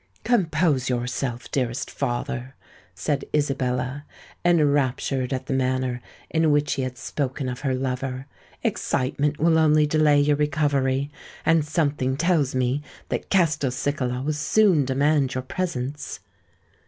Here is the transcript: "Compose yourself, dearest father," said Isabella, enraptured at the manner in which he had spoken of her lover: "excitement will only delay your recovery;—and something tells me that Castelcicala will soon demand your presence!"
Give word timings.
"Compose 0.23 0.89
yourself, 0.89 1.51
dearest 1.51 1.91
father," 1.91 2.55
said 2.95 3.23
Isabella, 3.35 4.03
enraptured 4.43 5.31
at 5.31 5.45
the 5.45 5.53
manner 5.53 6.01
in 6.31 6.49
which 6.49 6.73
he 6.73 6.81
had 6.81 6.97
spoken 6.97 7.47
of 7.47 7.59
her 7.59 7.75
lover: 7.75 8.25
"excitement 8.63 9.37
will 9.37 9.59
only 9.59 9.85
delay 9.85 10.19
your 10.19 10.37
recovery;—and 10.37 11.65
something 11.65 12.17
tells 12.17 12.55
me 12.55 12.81
that 13.09 13.29
Castelcicala 13.29 14.23
will 14.23 14.33
soon 14.33 14.85
demand 14.85 15.35
your 15.35 15.43
presence!" 15.43 16.19